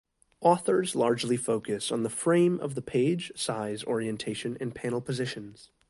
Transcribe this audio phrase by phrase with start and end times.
[0.39, 5.69] Authors largely focus on the frame of the page, size, orientation, and panel positions.